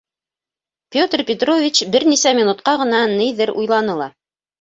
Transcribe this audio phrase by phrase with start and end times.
[0.95, 4.09] Петр Петрович бер нисә минутҡа ғына ниҙер уйланы ла: